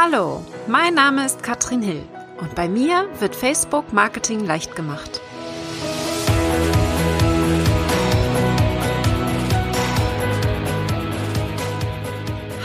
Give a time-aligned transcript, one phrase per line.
[0.00, 2.04] Hallo, mein Name ist Katrin Hill
[2.40, 5.20] und bei mir wird Facebook Marketing leicht gemacht.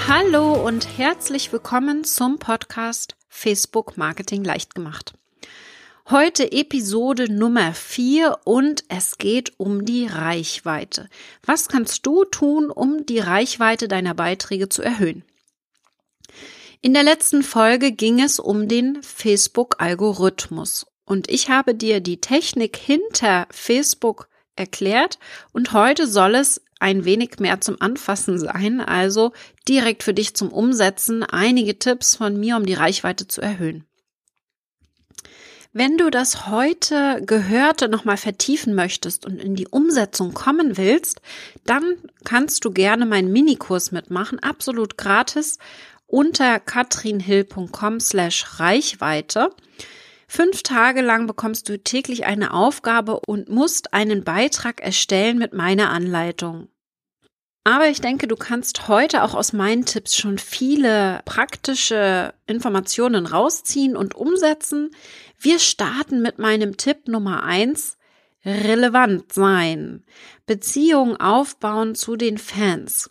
[0.08, 5.16] Hallo und herzlich willkommen zum Podcast Facebook Marketing leicht gemacht.
[6.12, 11.10] Heute Episode Nummer 4 und es geht um die Reichweite.
[11.44, 15.24] Was kannst du tun, um die Reichweite deiner Beiträge zu erhöhen?
[16.86, 20.86] In der letzten Folge ging es um den Facebook-Algorithmus.
[21.06, 25.18] Und ich habe dir die Technik hinter Facebook erklärt.
[25.54, 29.32] Und heute soll es ein wenig mehr zum Anfassen sein, also
[29.66, 33.86] direkt für dich zum Umsetzen einige Tipps von mir, um die Reichweite zu erhöhen.
[35.76, 41.22] Wenn du das heute Gehörte nochmal vertiefen möchtest und in die Umsetzung kommen willst,
[41.66, 45.58] dann kannst du gerne meinen Minikurs mitmachen, absolut gratis
[46.14, 49.50] unter katrinhill.com slash Reichweite.
[50.28, 55.90] Fünf Tage lang bekommst du täglich eine Aufgabe und musst einen Beitrag erstellen mit meiner
[55.90, 56.70] Anleitung.
[57.64, 63.98] Aber ich denke, du kannst heute auch aus meinen Tipps schon viele praktische Informationen rausziehen
[63.98, 64.92] und umsetzen.
[65.40, 67.98] Wir starten mit meinem Tipp Nummer eins:
[68.46, 70.04] relevant sein.
[70.46, 73.10] Beziehungen aufbauen zu den Fans.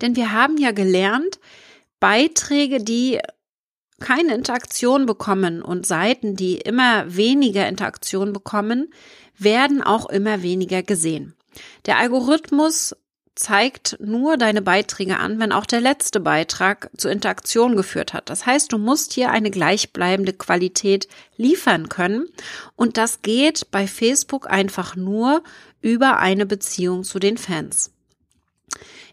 [0.00, 1.38] Denn wir haben ja gelernt,
[2.00, 3.20] Beiträge, die
[4.00, 8.92] keine Interaktion bekommen und Seiten, die immer weniger Interaktion bekommen,
[9.38, 11.34] werden auch immer weniger gesehen.
[11.86, 12.94] Der Algorithmus
[13.34, 18.30] zeigt nur deine Beiträge an, wenn auch der letzte Beitrag zur Interaktion geführt hat.
[18.30, 22.28] Das heißt, du musst hier eine gleichbleibende Qualität liefern können
[22.76, 25.42] und das geht bei Facebook einfach nur
[25.82, 27.92] über eine Beziehung zu den Fans.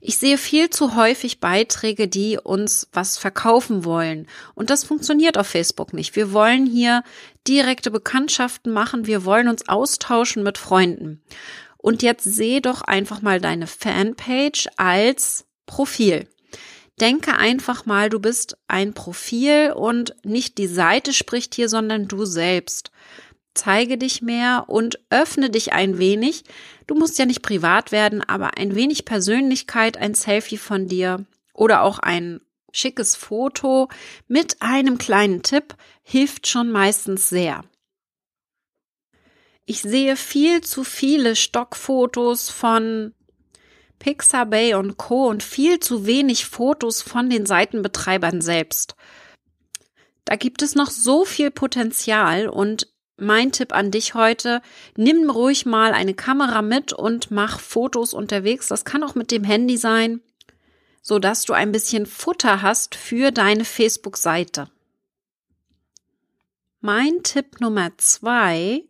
[0.06, 4.28] Ich sehe viel zu häufig Beiträge, die uns was verkaufen wollen.
[4.54, 6.18] Und das funktioniert auf Facebook nicht.
[6.18, 7.04] Wir wollen hier
[7.48, 9.08] direkte Bekanntschaften machen.
[9.08, 11.24] Wir wollen uns austauschen mit Freunden.
[11.78, 16.28] Und jetzt seh doch einfach mal deine Fanpage als Profil.
[17.00, 22.26] Denke einfach mal, du bist ein Profil und nicht die Seite spricht hier, sondern du
[22.26, 22.92] selbst.
[23.56, 26.44] Zeige dich mehr und öffne dich ein wenig.
[26.88, 31.84] Du musst ja nicht privat werden, aber ein wenig Persönlichkeit, ein Selfie von dir oder
[31.84, 32.42] auch ein
[32.72, 33.90] schickes Foto
[34.28, 37.64] mit einem kleinen Tipp hilft schon meistens sehr.
[39.66, 43.14] Ich sehe viel zu viele Stockfotos von
[44.00, 45.28] Pixabay und Co.
[45.28, 48.96] und viel zu wenig Fotos von den Seitenbetreibern selbst.
[50.26, 54.62] Da gibt es noch so viel Potenzial und mein Tipp an dich heute,
[54.96, 58.68] nimm ruhig mal eine Kamera mit und mach Fotos unterwegs.
[58.68, 60.22] Das kann auch mit dem Handy sein,
[61.02, 64.70] so dass du ein bisschen Futter hast für deine Facebook-Seite.
[66.82, 68.84] Mein Tipp Nummer zwei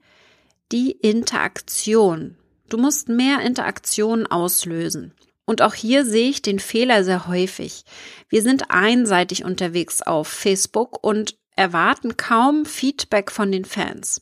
[0.72, 2.36] die Interaktion.
[2.68, 5.14] Du musst mehr Interaktion auslösen.
[5.46, 7.84] Und auch hier sehe ich den Fehler sehr häufig.
[8.30, 14.22] Wir sind einseitig unterwegs auf Facebook und erwarten kaum Feedback von den Fans.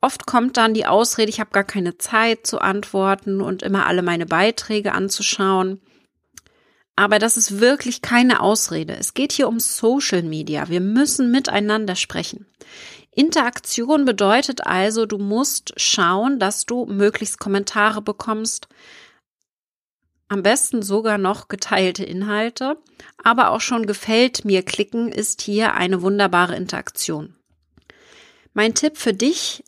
[0.00, 4.02] Oft kommt dann die Ausrede, ich habe gar keine Zeit zu antworten und immer alle
[4.02, 5.80] meine Beiträge anzuschauen.
[6.96, 8.94] Aber das ist wirklich keine Ausrede.
[8.94, 10.68] Es geht hier um Social Media.
[10.68, 12.46] Wir müssen miteinander sprechen.
[13.10, 18.68] Interaktion bedeutet also, du musst schauen, dass du möglichst Kommentare bekommst,
[20.28, 22.78] am besten sogar noch geteilte Inhalte,
[23.22, 27.34] aber auch schon gefällt mir klicken ist hier eine wunderbare Interaktion.
[28.54, 29.62] Mein Tipp für dich,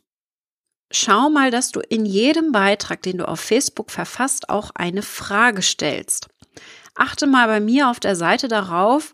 [0.91, 5.61] schau mal, dass du in jedem Beitrag, den du auf Facebook verfasst, auch eine Frage
[5.61, 6.27] stellst.
[6.95, 9.13] Achte mal bei mir auf der Seite darauf,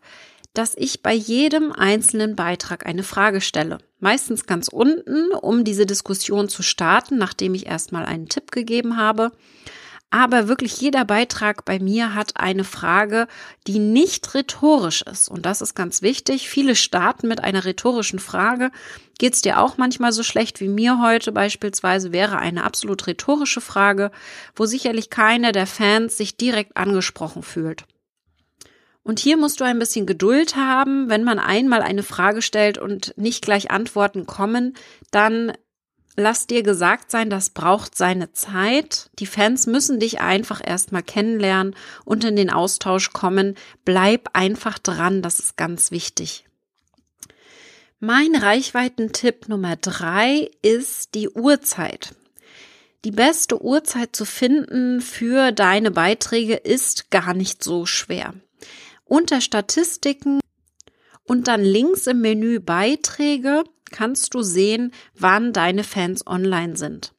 [0.54, 3.80] dass ich bei jedem einzelnen Beitrag eine Frage stelle.
[4.00, 9.32] Meistens ganz unten, um diese Diskussion zu starten, nachdem ich erstmal einen Tipp gegeben habe.
[10.16, 13.28] Aber wirklich jeder Beitrag bei mir hat eine Frage,
[13.68, 15.28] die nicht rhetorisch ist.
[15.28, 16.48] Und das ist ganz wichtig.
[16.48, 18.72] Viele starten mit einer rhetorischen Frage.
[19.20, 23.60] Geht es dir auch manchmal so schlecht wie mir heute beispielsweise, wäre eine absolut rhetorische
[23.60, 24.10] Frage,
[24.56, 27.84] wo sicherlich keiner der Fans sich direkt angesprochen fühlt.
[29.04, 31.10] Und hier musst du ein bisschen Geduld haben.
[31.10, 34.76] Wenn man einmal eine Frage stellt und nicht gleich Antworten kommen,
[35.12, 35.52] dann
[36.16, 39.10] lass dir gesagt sein, das braucht seine Zeit.
[39.20, 43.56] Die Fans müssen dich einfach erstmal kennenlernen und in den Austausch kommen.
[43.84, 46.46] Bleib einfach dran, das ist ganz wichtig.
[48.00, 52.14] Mein Reichweitentipp Nummer drei ist die Uhrzeit.
[53.06, 58.34] Die beste Uhrzeit zu finden für deine Beiträge ist gar nicht so schwer.
[59.06, 60.40] Unter Statistiken
[61.24, 67.14] und dann links im Menü Beiträge kannst du sehen, wann deine Fans online sind.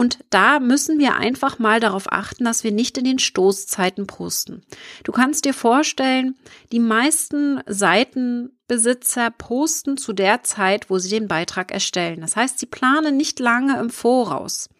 [0.00, 4.62] Und da müssen wir einfach mal darauf achten, dass wir nicht in den Stoßzeiten posten.
[5.04, 6.38] Du kannst dir vorstellen,
[6.72, 12.22] die meisten Seitenbesitzer posten zu der Zeit, wo sie den Beitrag erstellen.
[12.22, 14.70] Das heißt, sie planen nicht lange im Voraus.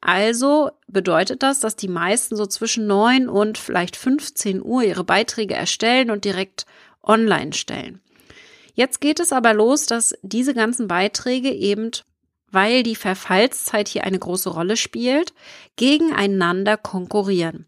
[0.00, 5.54] Also bedeutet das, dass die meisten so zwischen 9 und vielleicht 15 Uhr ihre Beiträge
[5.54, 6.64] erstellen und direkt
[7.02, 8.00] online stellen.
[8.74, 11.90] Jetzt geht es aber los, dass diese ganzen Beiträge eben,
[12.50, 15.32] weil die Verfallszeit hier eine große Rolle spielt,
[15.76, 17.66] gegeneinander konkurrieren.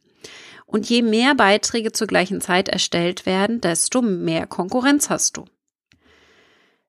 [0.67, 5.45] Und je mehr Beiträge zur gleichen Zeit erstellt werden, desto mehr Konkurrenz hast du.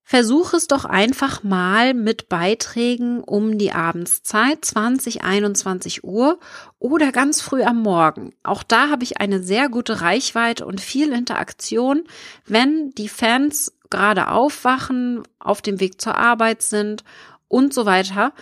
[0.07, 6.39] Versuch es doch einfach mal mit Beiträgen um die Abendszeit, 20, 21 Uhr
[6.77, 8.35] oder ganz früh am Morgen.
[8.43, 12.03] Auch da habe ich eine sehr gute Reichweite und viel Interaktion,
[12.45, 17.05] wenn die Fans gerade aufwachen, auf dem Weg zur Arbeit sind
[17.47, 18.33] und so weiter,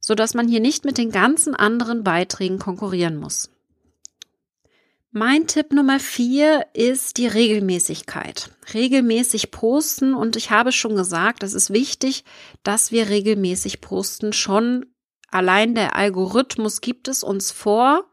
[0.00, 3.48] so dass man hier nicht mit den ganzen anderen Beiträgen konkurrieren muss.
[5.12, 8.50] Mein Tipp Nummer vier ist die Regelmäßigkeit.
[8.74, 12.24] Regelmäßig posten und ich habe schon gesagt, es ist wichtig,
[12.64, 14.32] dass wir regelmäßig posten.
[14.32, 14.86] Schon
[15.30, 18.04] allein der Algorithmus gibt es uns vor.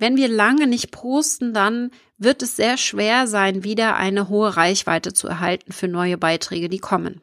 [0.00, 5.12] Wenn wir lange nicht posten, dann wird es sehr schwer sein, wieder eine hohe Reichweite
[5.12, 7.20] zu erhalten für neue Beiträge, die kommen.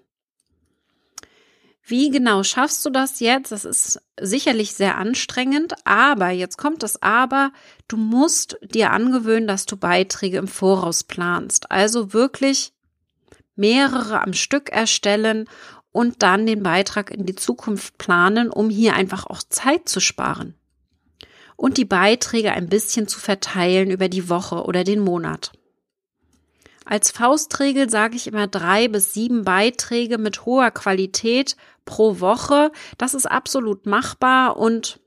[1.83, 3.51] Wie genau schaffst du das jetzt?
[3.51, 7.51] Das ist sicherlich sehr anstrengend, aber jetzt kommt das Aber,
[7.87, 11.71] du musst dir angewöhnen, dass du Beiträge im Voraus planst.
[11.71, 12.73] Also wirklich
[13.55, 15.49] mehrere am Stück erstellen
[15.91, 20.53] und dann den Beitrag in die Zukunft planen, um hier einfach auch Zeit zu sparen.
[21.57, 25.51] Und die Beiträge ein bisschen zu verteilen über die Woche oder den Monat.
[26.85, 32.71] Als Faustregel sage ich immer drei bis sieben Beiträge mit hoher Qualität pro Woche.
[32.97, 35.01] Das ist absolut machbar und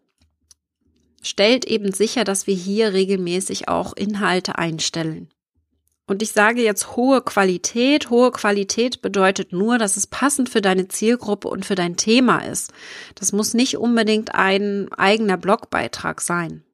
[1.23, 5.31] stellt eben sicher, dass wir hier regelmäßig auch Inhalte einstellen.
[6.11, 8.11] Und ich sage jetzt hohe Qualität.
[8.11, 12.73] Hohe Qualität bedeutet nur, dass es passend für deine Zielgruppe und für dein Thema ist.
[13.15, 16.65] Das muss nicht unbedingt ein eigener Blogbeitrag sein.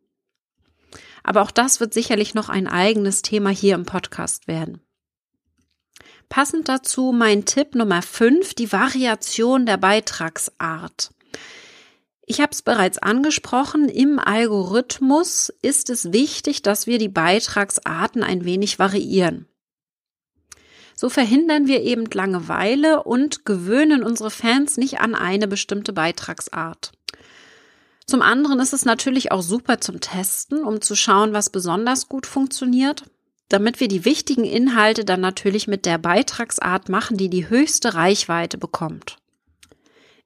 [1.23, 4.81] Aber auch das wird sicherlich noch ein eigenes Thema hier im Podcast werden.
[6.31, 11.11] Passend dazu mein Tipp Nummer 5, die Variation der Beitragsart.
[12.27, 18.45] Ich habe es bereits angesprochen, im Algorithmus ist es wichtig, dass wir die Beitragsarten ein
[18.45, 19.47] wenig variieren.
[20.95, 26.93] So verhindern wir eben Langeweile und gewöhnen unsere Fans nicht an eine bestimmte Beitragsart.
[28.07, 32.27] Zum anderen ist es natürlich auch super zum Testen, um zu schauen, was besonders gut
[32.27, 33.05] funktioniert
[33.49, 38.59] damit wir die wichtigen Inhalte dann natürlich mit der Beitragsart machen, die die höchste Reichweite
[38.59, 39.19] bekommt.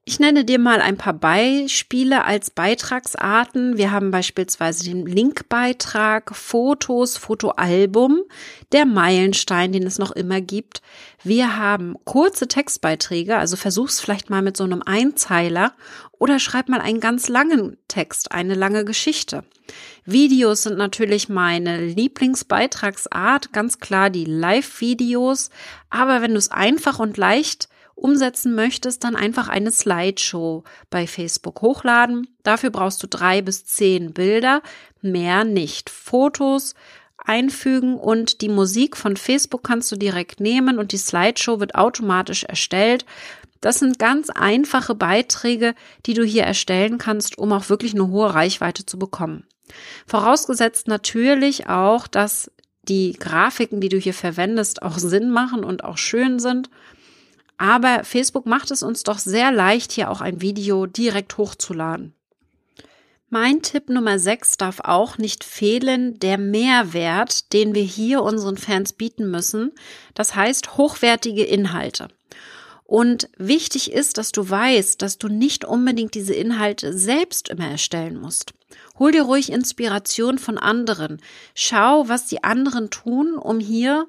[0.03, 3.77] Ich nenne dir mal ein paar Beispiele als Beitragsarten.
[3.77, 8.23] Wir haben beispielsweise den Linkbeitrag, Fotos, Fotoalbum,
[8.71, 10.81] der Meilenstein, den es noch immer gibt.
[11.23, 15.73] Wir haben kurze Textbeiträge, also versuch's vielleicht mal mit so einem Einzeiler
[16.17, 19.43] oder schreib mal einen ganz langen Text, eine lange Geschichte.
[20.03, 25.51] Videos sind natürlich meine Lieblingsbeitragsart, ganz klar die Live-Videos.
[25.91, 27.69] Aber wenn du es einfach und leicht
[28.01, 32.27] umsetzen möchtest, dann einfach eine Slideshow bei Facebook hochladen.
[32.43, 34.61] Dafür brauchst du drei bis zehn Bilder,
[35.01, 35.89] mehr nicht.
[35.89, 36.75] Fotos
[37.17, 42.43] einfügen und die Musik von Facebook kannst du direkt nehmen und die Slideshow wird automatisch
[42.43, 43.05] erstellt.
[43.61, 45.75] Das sind ganz einfache Beiträge,
[46.07, 49.45] die du hier erstellen kannst, um auch wirklich eine hohe Reichweite zu bekommen.
[50.07, 52.51] Vorausgesetzt natürlich auch, dass
[52.83, 56.69] die Grafiken, die du hier verwendest, auch Sinn machen und auch schön sind.
[57.61, 62.15] Aber Facebook macht es uns doch sehr leicht, hier auch ein Video direkt hochzuladen.
[63.29, 68.93] Mein Tipp Nummer 6 darf auch nicht fehlen, der Mehrwert, den wir hier unseren Fans
[68.93, 69.73] bieten müssen.
[70.15, 72.07] Das heißt hochwertige Inhalte.
[72.83, 78.19] Und wichtig ist, dass du weißt, dass du nicht unbedingt diese Inhalte selbst immer erstellen
[78.19, 78.53] musst.
[78.97, 81.21] Hol dir ruhig Inspiration von anderen.
[81.53, 84.07] Schau, was die anderen tun, um hier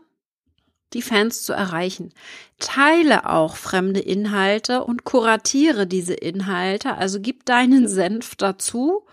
[0.95, 2.13] die Fans zu erreichen.
[2.59, 9.05] Teile auch fremde Inhalte und kuratiere diese Inhalte, also gib deinen Senf dazu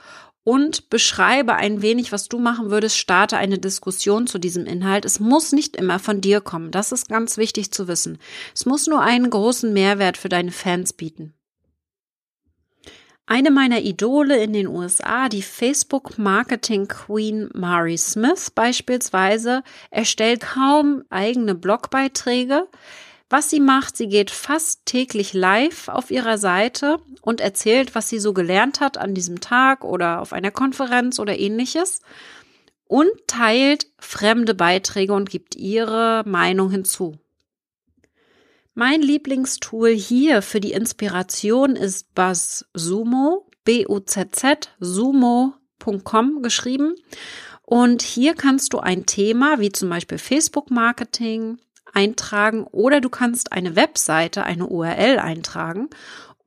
[0.44, 5.06] und beschreibe ein wenig, was du machen würdest, starte eine Diskussion zu diesem Inhalt.
[5.06, 8.18] Es muss nicht immer von dir kommen, das ist ganz wichtig zu wissen.
[8.56, 11.34] Es muss nur einen großen Mehrwert für deine Fans bieten.
[13.32, 21.04] Eine meiner Idole in den USA, die Facebook Marketing Queen Mari Smith beispielsweise, erstellt kaum
[21.12, 22.68] eigene Blogbeiträge.
[23.30, 28.18] Was sie macht, sie geht fast täglich live auf ihrer Seite und erzählt, was sie
[28.18, 32.02] so gelernt hat an diesem Tag oder auf einer Konferenz oder ähnliches
[32.86, 37.20] und teilt fremde Beiträge und gibt ihre Meinung hinzu.
[38.80, 46.96] Mein Lieblingstool hier für die Inspiration ist BuzzSumo, B-U-Z-Z, sumo.com geschrieben.
[47.64, 51.58] Und hier kannst du ein Thema wie zum Beispiel Facebook Marketing
[51.92, 55.90] eintragen oder du kannst eine Webseite, eine URL eintragen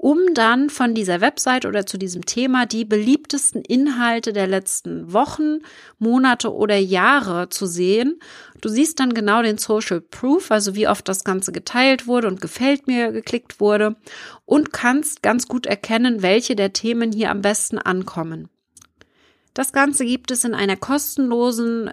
[0.02, 5.60] um dann von dieser Website oder zu diesem Thema die beliebtesten Inhalte der letzten Wochen,
[6.00, 8.18] Monate oder Jahre zu sehen.
[8.60, 12.40] Du siehst dann genau den Social Proof, also wie oft das Ganze geteilt wurde und
[12.40, 13.94] gefällt mir geklickt wurde
[14.44, 18.48] und kannst ganz gut erkennen, welche der Themen hier am besten ankommen.
[19.54, 21.92] Das Ganze gibt es in einer kostenlosen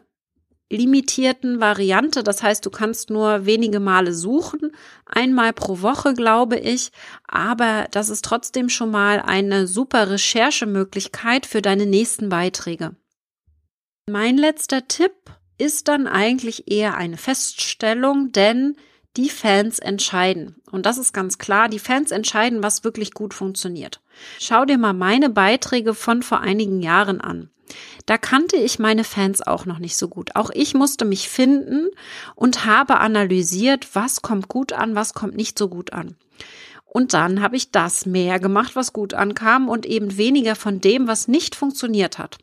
[0.69, 2.23] limitierten Variante.
[2.23, 4.71] Das heißt, du kannst nur wenige Male suchen,
[5.05, 6.91] einmal pro Woche, glaube ich.
[7.27, 12.95] Aber das ist trotzdem schon mal eine super Recherchemöglichkeit für deine nächsten Beiträge.
[14.07, 15.13] Mein letzter Tipp
[15.57, 18.75] ist dann eigentlich eher eine Feststellung, denn
[19.17, 20.55] die Fans entscheiden.
[20.71, 24.01] Und das ist ganz klar, die Fans entscheiden, was wirklich gut funktioniert.
[24.39, 27.49] Schau dir mal meine Beiträge von vor einigen Jahren an.
[28.05, 30.35] Da kannte ich meine Fans auch noch nicht so gut.
[30.35, 31.89] Auch ich musste mich finden
[32.35, 36.15] und habe analysiert, was kommt gut an, was kommt nicht so gut an.
[36.85, 41.07] Und dann habe ich das mehr gemacht, was gut ankam und eben weniger von dem,
[41.07, 42.39] was nicht funktioniert hat.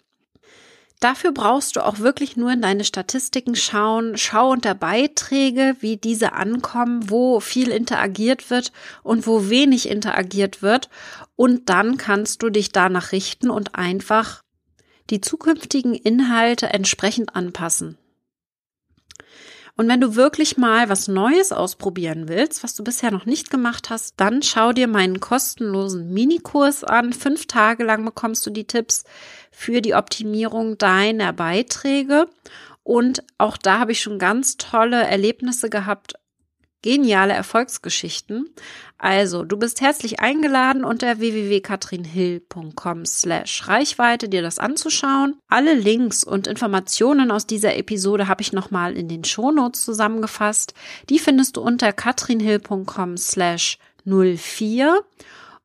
[1.00, 6.32] Dafür brauchst du auch wirklich nur in deine Statistiken schauen, schau unter Beiträge, wie diese
[6.32, 10.88] ankommen, wo viel interagiert wird und wo wenig interagiert wird.
[11.34, 14.42] Und dann kannst du dich danach richten und einfach
[15.10, 17.98] die zukünftigen Inhalte entsprechend anpassen.
[19.78, 23.90] Und wenn du wirklich mal was Neues ausprobieren willst, was du bisher noch nicht gemacht
[23.90, 27.12] hast, dann schau dir meinen kostenlosen Minikurs an.
[27.12, 29.04] Fünf Tage lang bekommst du die Tipps
[29.50, 32.26] für die Optimierung deiner Beiträge.
[32.84, 36.14] Und auch da habe ich schon ganz tolle Erlebnisse gehabt,
[36.86, 38.48] geniale Erfolgsgeschichten.
[38.96, 45.34] Also, du bist herzlich eingeladen unter www.katrinhill.com slash Reichweite dir das anzuschauen.
[45.48, 50.74] Alle Links und Informationen aus dieser Episode habe ich nochmal in den Shownotes zusammengefasst.
[51.10, 55.00] Die findest du unter katrinhill.com slash 04.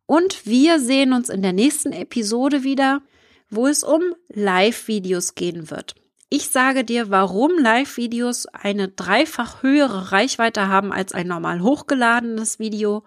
[0.07, 3.03] Und wir sehen uns in der nächsten Episode wieder,
[3.51, 5.93] wo es um Live-Videos gehen wird.
[6.33, 13.03] Ich sage dir, warum Live-Videos eine dreifach höhere Reichweite haben als ein normal hochgeladenes Video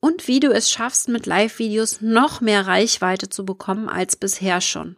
[0.00, 4.96] und wie du es schaffst, mit Live-Videos noch mehr Reichweite zu bekommen als bisher schon.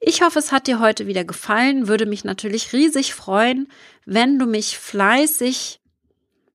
[0.00, 3.68] Ich hoffe, es hat dir heute wieder gefallen, würde mich natürlich riesig freuen,
[4.06, 5.82] wenn du mich fleißig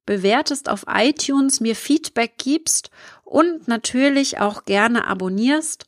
[0.07, 2.89] bewertest auf iTunes, mir Feedback gibst
[3.23, 5.85] und natürlich auch gerne abonnierst.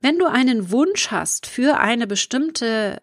[0.00, 3.02] Wenn du einen Wunsch hast für eine bestimmte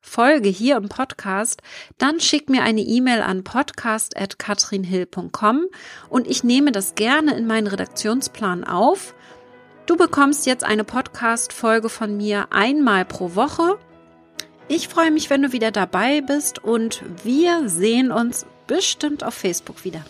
[0.00, 1.60] Folge hier im Podcast,
[1.98, 5.66] dann schick mir eine E-Mail an podcast.katrinhill.com
[6.08, 9.14] und ich nehme das gerne in meinen Redaktionsplan auf.
[9.84, 13.78] Du bekommst jetzt eine Podcast-Folge von mir einmal pro Woche.
[14.68, 19.84] Ich freue mich, wenn du wieder dabei bist und wir sehen uns bestimmt auf Facebook
[19.84, 20.02] wieder.